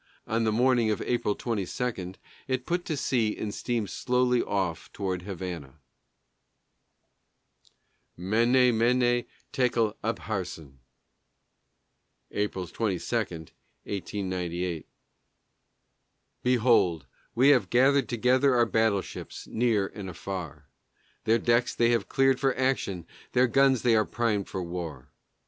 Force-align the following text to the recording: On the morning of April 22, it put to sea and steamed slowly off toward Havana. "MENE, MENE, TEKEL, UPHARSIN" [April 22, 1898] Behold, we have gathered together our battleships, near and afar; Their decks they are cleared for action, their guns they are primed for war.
On 0.25 0.45
the 0.45 0.51
morning 0.51 0.89
of 0.89 0.99
April 1.03 1.35
22, 1.35 2.15
it 2.47 2.65
put 2.65 2.85
to 2.85 2.97
sea 2.97 3.37
and 3.37 3.53
steamed 3.53 3.91
slowly 3.91 4.41
off 4.41 4.91
toward 4.93 5.21
Havana. 5.21 5.75
"MENE, 8.17 8.75
MENE, 8.75 9.25
TEKEL, 9.51 9.95
UPHARSIN" 10.03 10.79
[April 12.31 12.65
22, 12.65 13.15
1898] 13.15 14.87
Behold, 16.41 17.05
we 17.35 17.49
have 17.49 17.69
gathered 17.69 18.09
together 18.09 18.55
our 18.55 18.65
battleships, 18.65 19.45
near 19.45 19.85
and 19.85 20.09
afar; 20.09 20.67
Their 21.25 21.37
decks 21.37 21.75
they 21.75 21.93
are 21.93 21.99
cleared 22.01 22.39
for 22.39 22.57
action, 22.57 23.05
their 23.33 23.45
guns 23.45 23.83
they 23.83 23.95
are 23.95 24.05
primed 24.05 24.49
for 24.49 24.63
war. 24.63 25.11